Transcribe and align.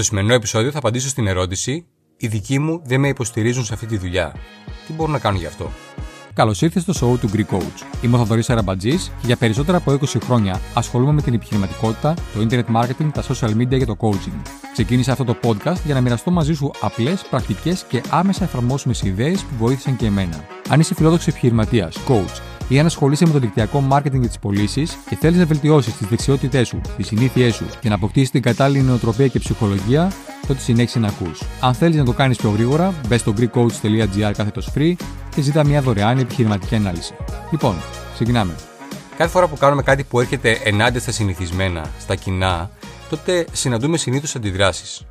Στο 0.00 0.08
σημερινό 0.08 0.34
επεισόδιο 0.34 0.70
θα 0.70 0.78
απαντήσω 0.78 1.08
στην 1.08 1.26
ερώτηση: 1.26 1.86
Οι 2.16 2.26
δικοί 2.26 2.58
μου 2.58 2.82
δεν 2.84 3.00
με 3.00 3.08
υποστηρίζουν 3.08 3.64
σε 3.64 3.74
αυτή 3.74 3.86
τη 3.86 3.96
δουλειά. 3.96 4.34
Τι 4.86 4.92
μπορώ 4.92 5.12
να 5.12 5.18
κάνω 5.18 5.38
γι' 5.38 5.46
αυτό; 5.46 5.70
Καλώς 6.34 6.62
ήρθατε 6.62 6.92
στο 6.92 7.12
show 7.12 7.18
του 7.18 7.30
Greek 7.32 7.56
Coach. 7.56 8.02
Είμαι 8.02 8.16
ο 8.16 8.18
Θοδωρής 8.18 8.50
Αραμπατζής 8.50 9.12
και 9.20 9.26
για 9.26 9.36
περισσότερα 9.36 9.76
από 9.76 9.92
20 9.92 10.04
χρόνια 10.24 10.60
ασχολούμαι 10.74 11.12
με 11.12 11.22
την 11.22 11.34
επιχειρηματικότητα, 11.34 12.14
το 12.14 12.46
internet 12.48 12.76
marketing, 12.76 13.10
τα 13.12 13.22
social 13.22 13.50
media 13.50 13.78
και 13.78 13.84
το 13.84 13.96
coaching. 14.00 14.42
Ξεκίνησα 14.72 15.12
αυτό 15.12 15.24
το 15.24 15.36
podcast 15.42 15.84
για 15.84 15.94
να 15.94 16.00
μοιραστώ 16.00 16.30
μαζί 16.30 16.54
σου 16.54 16.70
απλές, 16.80 17.22
πρακτικές 17.30 17.84
και 17.88 18.02
άμεσα 18.10 18.44
εφαρμόσιμες 18.44 19.02
ιδέες 19.02 19.42
που 19.42 19.54
βοήθησαν 19.58 19.96
και 19.96 20.06
εμένα. 20.06 20.44
Αν 20.68 20.80
είσαι 20.80 20.94
φιλόδοξο 20.94 21.30
επιχειρηματίας, 21.30 21.96
coach 22.08 22.49
ή 22.70 22.78
αν 22.78 22.86
ασχολείσαι 22.86 23.26
με 23.26 23.32
το 23.32 23.38
δικτυακό 23.38 23.84
marketing 23.90 24.20
και 24.20 24.26
τις 24.26 24.38
πωλήσεις 24.38 24.98
και 25.08 25.16
θέλεις 25.16 25.38
να 25.38 25.46
βελτιώσεις 25.46 25.96
τις 25.96 26.06
δεξιότητές 26.06 26.68
σου, 26.68 26.80
τις 26.96 27.06
συνήθειές 27.06 27.54
σου 27.54 27.66
και 27.80 27.88
να 27.88 27.94
αποκτήσεις 27.94 28.30
την 28.30 28.42
κατάλληλη 28.42 28.82
νοοτροπία 28.82 29.26
και 29.26 29.38
ψυχολογία, 29.38 30.12
τότε 30.46 30.60
συνέχισε 30.60 30.98
να 30.98 31.08
ακούς. 31.08 31.42
Αν 31.60 31.74
θέλεις 31.74 31.96
να 31.96 32.04
το 32.04 32.12
κάνεις 32.12 32.36
πιο 32.36 32.50
γρήγορα, 32.50 32.94
μπες 33.08 33.20
στο 33.20 33.34
greekcoach.gr 33.38 34.32
κάθετος 34.36 34.70
free 34.74 34.92
και 35.34 35.40
ζητά 35.40 35.64
μια 35.66 35.82
δωρεάν 35.82 36.18
επιχειρηματική 36.18 36.74
ανάλυση. 36.74 37.14
Λοιπόν, 37.50 37.74
ξεκινάμε. 38.14 38.54
Κάθε 39.16 39.30
φορά 39.30 39.48
που 39.48 39.56
κάνουμε 39.56 39.82
κάτι 39.82 40.04
που 40.04 40.20
έρχεται 40.20 40.60
ενάντια 40.64 41.00
στα 41.00 41.12
συνηθισμένα, 41.12 41.90
στα 41.98 42.14
κοινά, 42.14 42.70
τότε 43.10 43.46
συναντούμε 43.52 43.96
συνήθως 43.96 44.34
αντιδράσεις. 44.36 45.06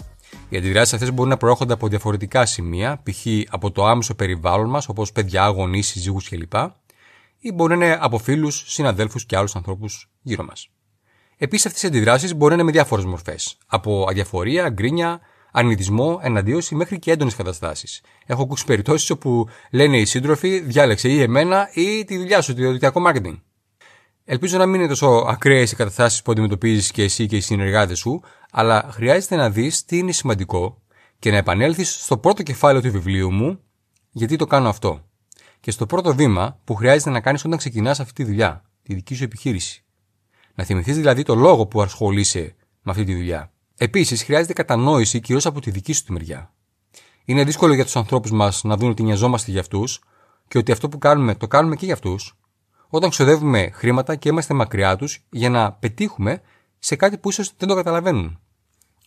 Οι 0.50 0.58
αντιδράσεις 0.58 0.94
αυτές 0.94 1.14
μπορούν 1.14 1.32
να 1.32 1.38
προέρχονται 1.38 1.74
από 1.74 1.88
διαφορετικά 1.88 2.46
σημεία, 2.46 3.02
π.χ. 3.04 3.26
από 3.50 3.72
το 3.72 3.86
άμεσο 3.86 4.16
περιβάλλον 4.16 4.70
μας, 4.70 4.88
όπως 4.88 5.12
παιδιά, 5.12 5.48
γονείς, 5.48 5.88
συζύγους 5.88 6.30
κλπ 6.30 6.54
ή 7.40 7.52
μπορεί 7.52 7.78
να 7.78 7.86
είναι 7.86 7.98
από 8.02 8.18
φίλους, 8.18 8.64
συναδέλφους 8.68 9.26
και 9.26 9.38
άλλους 9.38 9.56
ανθρώπους 9.56 10.10
γύρω 10.22 10.44
μας. 10.44 10.70
Επίσης, 11.38 11.66
αυτές 11.66 11.84
οι 11.84 11.88
αντιδράσεις 11.88 12.36
μπορεί 12.36 12.50
να 12.50 12.56
είναι 12.56 12.64
με 12.64 12.72
διάφορες 12.72 13.06
μορφές. 13.06 13.58
Από 13.68 14.06
αδιαφορία, 14.10 14.70
γκρίνια, 14.70 15.20
αρνητισμό, 15.52 16.20
εναντίωση 16.22 16.76
μέχρι 16.76 17.00
και 17.00 17.12
έντονες 17.12 17.36
καταστάσεις. 17.36 18.02
Έχω 18.26 18.42
ακούσει 18.42 18.66
περιπτώσεις 18.66 19.10
όπου 19.10 19.48
λένε 19.72 19.98
οι 19.98 20.06
σύντροφοι, 20.06 20.60
διάλεξε 20.60 21.10
ή 21.10 21.22
εμένα 21.22 21.70
ή 21.74 22.04
τη 22.06 22.18
δουλειά 22.18 22.42
σου, 22.42 22.54
το 22.54 22.62
διαδικτυακό 22.62 23.02
marketing. 23.08 23.40
Ελπίζω 24.26 24.58
να 24.58 24.66
μην 24.66 24.80
είναι 24.80 24.90
τόσο 24.90 25.08
ακραίες 25.08 25.72
οι 25.72 25.76
καταστάσεις 25.76 26.22
που 26.22 26.32
αντιμετωπίζεις 26.32 26.92
και 26.92 27.04
εσύ 27.04 27.26
και 27.26 27.36
οι 27.36 27.42
συνεργάτες 27.42 28.00
σου, 28.00 28.22
αλλά 28.52 28.90
χρειάζεται 28.92 29.36
να 29.36 29.50
δεις 29.50 29.86
τι 29.86 29.98
είναι 29.98 30.12
σημαντικό 30.12 30.82
και 31.20 31.32
να 31.32 31.38
επανέλθεις 31.38 32.04
στο 32.04 32.18
πρώτο 32.18 32.44
κεφάλαιο 32.44 32.82
του 32.82 32.92
βιβλίου 32.92 33.32
μου, 33.32 33.60
γιατί 34.12 34.36
το 34.36 34.46
κάνω 34.46 34.70
αυτό 34.70 35.09
και 35.60 35.72
στο 35.72 35.86
πρώτο 35.86 36.16
βήμα 36.16 36.60
που 36.64 36.76
χρειάζεται 36.76 37.10
να 37.10 37.20
κάνεις 37.20 37.46
όταν 37.46 37.58
ξεκινάς 37.58 38.00
αυτή 38.00 38.14
τη 38.14 38.24
δουλειά, 38.24 38.64
τη 38.84 38.94
δική 38.94 39.16
σου 39.16 39.24
επιχείρηση. 39.24 39.84
Να 40.56 40.64
θυμηθείς 40.64 40.96
δηλαδή 40.96 41.24
το 41.24 41.36
λόγο 41.36 41.66
που 41.66 41.82
ασχολείσαι 41.82 42.56
με 42.82 42.92
αυτή 42.92 43.04
τη 43.04 43.16
δουλειά. 43.16 43.52
Επίσης, 43.78 44.24
χρειάζεται 44.24 44.54
κατανόηση 44.54 45.20
κυρίως 45.20 45.46
από 45.46 45.62
τη 45.62 45.72
δική 45.72 45.94
σου 45.94 46.04
τη 46.04 46.12
μεριά. 46.12 46.54
Είναι 47.26 47.44
δύσκολο 47.44 47.74
για 47.74 47.84
τους 47.84 47.96
ανθρώπους 47.96 48.32
μας 48.32 48.64
να 48.64 48.78
δουν 48.78 48.90
ότι 48.90 49.04
νοιαζόμαστε 49.04 49.52
για 49.52 49.60
αυτούς 49.60 50.04
και 50.48 50.58
ότι 50.58 50.72
αυτό 50.72 50.90
που 50.90 50.98
κάνουμε 50.98 51.36
το 51.36 51.48
κάνουμε 51.48 51.76
και 51.76 51.86
για 51.86 51.94
αυτούς, 51.94 52.38
όταν 52.88 53.10
ξοδεύουμε 53.10 53.70
χρήματα 53.74 54.16
και 54.16 54.30
είμαστε 54.30 54.54
μακριά 54.54 54.96
τους 54.96 55.26
για 55.30 55.50
να 55.50 55.72
πετύχουμε 55.72 56.42
σε 56.80 56.96
κάτι 56.96 57.18
που 57.18 57.30
ίσως 57.30 57.54
δεν 57.58 57.68
το 57.68 57.76
καταλαβαίνουν. 57.76 58.40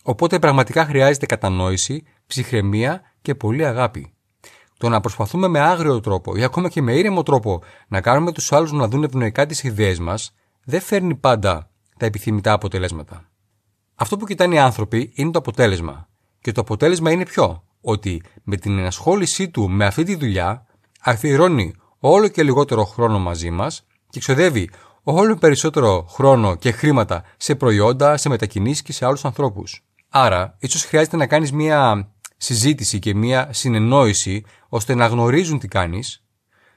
Οπότε 0.03 0.39
πραγματικά 0.39 0.85
χρειάζεται 0.85 1.25
κατανόηση, 1.25 2.03
ψυχραιμία 2.27 3.01
και 3.21 3.35
πολύ 3.35 3.65
αγάπη. 3.65 4.13
Το 4.77 4.89
να 4.89 4.99
προσπαθούμε 4.99 5.47
με 5.47 5.59
άγριο 5.59 5.99
τρόπο 5.99 6.35
ή 6.35 6.43
ακόμα 6.43 6.69
και 6.69 6.81
με 6.81 6.93
ήρεμο 6.93 7.23
τρόπο 7.23 7.61
να 7.87 8.01
κάνουμε 8.01 8.31
τους 8.31 8.51
άλλους 8.51 8.71
να 8.71 8.87
δουν 8.87 9.03
ευνοϊκά 9.03 9.45
τις 9.45 9.63
ιδέες 9.63 9.99
μας, 9.99 10.33
δεν 10.63 10.81
φέρνει 10.81 11.15
πάντα 11.15 11.69
τα 11.97 12.05
επιθυμητά 12.05 12.53
αποτελέσματα. 12.53 13.29
Αυτό 13.95 14.17
που 14.17 14.25
κοιτάνε 14.25 14.55
οι 14.55 14.59
άνθρωποι 14.59 15.11
είναι 15.15 15.31
το 15.31 15.39
αποτέλεσμα. 15.39 16.07
Και 16.41 16.51
το 16.51 16.61
αποτέλεσμα 16.61 17.11
είναι 17.11 17.25
ποιο, 17.25 17.63
ότι 17.81 18.23
με 18.43 18.55
την 18.55 18.77
ενασχόλησή 18.77 19.49
του 19.49 19.69
με 19.69 19.85
αυτή 19.85 20.03
τη 20.03 20.15
δουλειά 20.15 20.65
αφιερώνει 21.01 21.75
όλο 21.99 22.27
και 22.27 22.43
λιγότερο 22.43 22.85
χρόνο 22.85 23.19
μαζί 23.19 23.49
μας 23.49 23.85
και 24.09 24.19
ξοδεύει 24.19 24.69
όλο 25.03 25.35
περισσότερο 25.35 26.05
χρόνο 26.09 26.55
και 26.55 26.71
χρήματα 26.71 27.23
σε 27.37 27.55
προϊόντα, 27.55 28.17
σε 28.17 28.29
μετακινήσεις 28.29 28.81
και 28.81 28.93
σε 28.93 29.05
άλλους 29.05 29.25
ανθρώπους. 29.25 29.83
Άρα, 30.09 30.55
ίσως 30.59 30.83
χρειάζεται 30.83 31.17
να 31.17 31.27
κάνεις 31.27 31.51
μια 31.51 32.11
συζήτηση 32.43 32.99
και 32.99 33.15
μια 33.15 33.49
συνεννόηση 33.53 34.43
ώστε 34.69 34.95
να 34.95 35.07
γνωρίζουν 35.07 35.59
τι 35.59 35.67
κάνεις, 35.67 36.23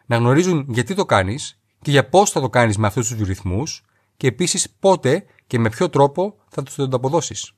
να 0.06 0.16
γνωρίζουν 0.16 0.66
γιατί 0.68 0.94
το 0.94 1.04
κάνεις 1.04 1.60
και 1.82 1.90
για 1.90 2.08
πώς 2.08 2.30
θα 2.30 2.40
το 2.40 2.50
κάνεις 2.50 2.76
με 2.76 2.86
αυτούς 2.86 3.08
τους 3.08 3.26
ρυθμούς 3.26 3.84
και 4.16 4.26
επίσης 4.26 4.70
πότε 4.70 5.24
και 5.46 5.58
με 5.58 5.68
ποιο 5.68 5.88
τρόπο 5.88 6.36
θα 6.48 6.62
τους 6.62 6.74
το 6.74 6.88
αποδώσεις. 6.92 7.52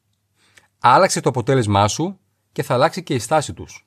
Άλλαξε 0.78 1.20
το 1.20 1.28
αποτέλεσμά 1.28 1.88
σου 1.88 2.18
και 2.52 2.62
θα 2.62 2.74
αλλάξει 2.74 3.02
και 3.02 3.14
η 3.14 3.18
στάση 3.18 3.52
τους. 3.52 3.86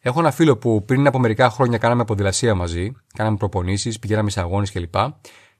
Έχω 0.00 0.20
ένα 0.20 0.30
φίλο 0.30 0.56
που 0.56 0.84
πριν 0.84 1.06
από 1.06 1.18
μερικά 1.18 1.50
χρόνια 1.50 1.78
κάναμε 1.78 2.04
ποδηλασία 2.04 2.54
μαζί, 2.54 2.92
κάναμε 3.14 3.36
προπονήσεις, 3.36 3.98
πηγαίναμε 3.98 4.30
σε 4.30 4.40
αγώνες 4.40 4.72
κλπ. 4.72 4.94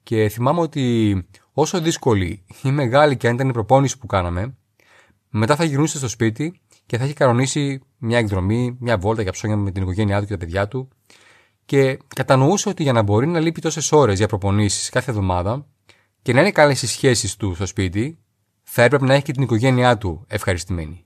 Και 0.03 0.28
θυμάμαι 0.28 0.60
ότι 0.60 1.26
όσο 1.53 1.81
δύσκολη 1.81 2.44
ή 2.62 2.71
μεγάλη 2.71 3.16
και 3.16 3.28
αν 3.28 3.34
ήταν 3.34 3.48
η 3.48 3.53
προπόνηση 3.53 3.98
που 3.98 4.06
κάναμε, 4.06 4.56
μετά 5.28 5.56
θα 5.56 5.65
γυρνούσε 5.65 5.98
στο 5.98 6.09
σπίτι 6.09 6.60
και 6.87 6.99
θα 6.99 7.05
έχει 7.05 7.12
κανονίσει 7.12 7.81
μια 7.99 8.19
εκδρομή, 8.19 8.77
μια 8.81 8.99
βόλτα 8.99 9.22
για 9.22 9.33
ψώνια 9.33 9.56
με 9.56 9.71
την 9.71 9.83
οικογένειά 9.83 10.21
του 10.21 10.27
και 10.27 10.33
τα 10.33 10.39
παιδιά 10.39 10.69
του. 10.69 10.89
Και 11.65 11.99
κατανοούσε 12.15 12.69
ότι 12.69 12.83
για 12.83 12.93
να 12.93 13.03
μπορεί 13.03 13.27
να 13.27 13.41
λείπει 13.41 13.61
τόσες 13.61 13.93
ώρες 13.93 14.19
για 14.19 14.28
προπονήσεις 14.28 14.89
κάθε 14.89 15.11
εβδομάδα 15.11 15.67
και 16.22 16.33
να 16.33 16.41
είναι 16.41 16.50
καλές 16.50 16.83
οι 16.83 16.87
σχέσεις 16.87 17.37
του 17.37 17.55
στο 17.55 17.67
σπίτι, 17.67 18.19
θα 18.62 18.83
έπρεπε 18.83 19.05
να 19.05 19.15
έχει 19.15 19.22
και 19.22 19.33
την 19.33 19.43
οικογένειά 19.43 19.99
του 19.99 20.25
ευχαριστημένη. 20.28 21.05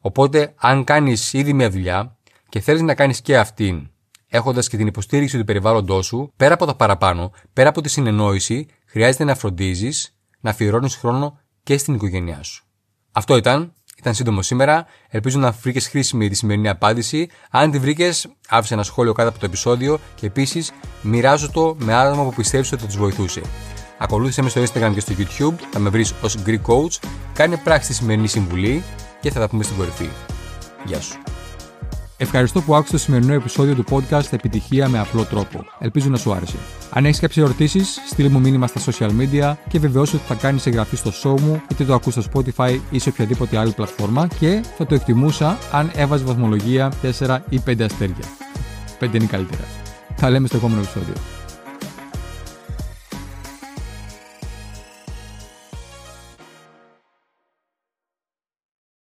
Οπότε, 0.00 0.54
αν 0.56 0.84
κάνεις 0.84 1.32
ήδη 1.32 1.52
μια 1.52 1.70
δουλειά 1.70 2.16
και 2.48 2.60
θέλεις 2.60 2.82
να 2.82 2.94
κάνεις 2.94 3.20
και 3.20 3.38
αυτήν, 3.38 3.90
έχοντας 4.28 4.68
και 4.68 4.76
την 4.76 4.86
υποστήριξη 4.86 5.38
του 5.38 5.44
περιβάλλοντός 5.44 6.06
σου, 6.06 6.32
πέρα 6.36 6.54
από 6.54 6.66
τα 6.66 6.74
παραπάνω, 6.74 7.32
πέρα 7.52 7.68
από 7.68 7.80
τη 7.80 7.88
συνεννόηση, 7.88 8.66
χρειάζεται 8.86 9.24
να 9.24 9.34
φροντίζεις 9.34 10.18
να 10.40 10.50
αφιερώνεις 10.50 10.96
χρόνο 10.96 11.38
και 11.62 11.78
στην 11.78 11.94
οικογένειά 11.94 12.42
σου. 12.42 12.64
Αυτό 13.12 13.36
ήταν. 13.36 13.72
Ήταν 14.04 14.16
σύντομο 14.16 14.42
σήμερα. 14.42 14.86
Ελπίζω 15.08 15.38
να 15.38 15.50
βρήκες 15.50 15.88
χρήσιμη 15.88 16.28
τη 16.28 16.34
σημερινή 16.34 16.68
απάντηση. 16.68 17.28
Αν 17.50 17.70
τη 17.70 17.78
βρήκες, 17.78 18.26
άφησε 18.48 18.74
ένα 18.74 18.82
σχόλιο 18.82 19.12
κάτω 19.12 19.28
από 19.28 19.38
το 19.38 19.46
επεισόδιο 19.46 19.98
και 20.14 20.26
επίσης 20.26 20.72
μοιράζω 21.02 21.50
το 21.50 21.76
με 21.78 21.94
άτομα 21.94 22.24
που 22.24 22.34
πιστεύεις 22.34 22.72
ότι 22.72 22.80
θα 22.80 22.86
τους 22.86 22.96
βοηθούσε. 22.96 23.40
Ακολούθησε 23.98 24.42
με 24.42 24.48
στο 24.48 24.62
Instagram 24.62 24.90
και 24.94 25.00
στο 25.00 25.14
YouTube, 25.18 25.54
θα 25.70 25.78
με 25.78 25.90
βρεις 25.90 26.14
ως 26.22 26.38
Greek 26.46 26.60
Coach. 26.66 27.08
Κάνε 27.32 27.56
πράξη 27.56 27.88
τη 27.88 27.94
σημερινή 27.94 28.28
συμβουλή 28.28 28.82
και 29.20 29.30
θα 29.30 29.40
τα 29.40 29.48
πούμε 29.48 29.62
στην 29.62 29.76
κορυφή. 29.76 30.08
Γεια 30.84 31.00
σου. 31.00 31.23
Ευχαριστώ 32.16 32.60
που 32.60 32.74
άκουσες 32.74 32.92
το 32.92 32.98
σημερινό 32.98 33.32
επεισόδιο 33.32 33.74
του 33.74 33.84
podcast 33.90 34.32
Επιτυχία 34.32 34.88
με 34.88 34.98
απλό 34.98 35.24
τρόπο. 35.24 35.64
Ελπίζω 35.78 36.08
να 36.08 36.16
σου 36.16 36.32
άρεσε. 36.32 36.56
Αν 36.90 37.04
έχεις 37.04 37.20
κάποιες 37.20 37.44
ερωτήσεις, 37.44 37.98
στείλ 38.10 38.30
μου 38.30 38.40
μήνυμα 38.40 38.66
στα 38.66 38.80
social 38.80 39.10
media 39.10 39.54
και 39.68 39.78
βεβαιώσου 39.78 40.16
ότι 40.16 40.24
θα 40.26 40.34
κάνεις 40.34 40.66
εγγραφή 40.66 40.96
στο 40.96 41.10
show 41.22 41.40
μου, 41.40 41.62
είτε 41.70 41.84
το 41.84 41.94
ακούς 41.94 42.12
στο 42.12 42.22
Spotify 42.32 42.78
ή 42.90 42.98
σε 42.98 43.08
οποιαδήποτε 43.08 43.56
άλλη 43.58 43.72
πλατφόρμα 43.72 44.26
και 44.38 44.62
θα 44.76 44.86
το 44.86 44.94
εκτιμούσα 44.94 45.58
αν 45.72 45.90
έβαζε 45.94 46.24
βαθμολογία 46.24 46.92
4 47.18 47.38
ή 47.48 47.60
5 47.66 47.82
αστέρια. 47.82 48.24
5 49.00 49.14
είναι 49.14 49.26
καλύτερα. 49.26 49.64
Θα 50.16 50.30
λέμε 50.30 50.46
στο 50.46 50.56
επόμενο 50.56 50.80
επεισόδιο. 50.80 51.14